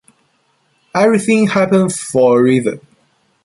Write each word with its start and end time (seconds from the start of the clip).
Everything 0.95 1.45
happens 1.49 1.99
for 2.01 2.39
a 2.39 2.41
reason. 2.41 2.81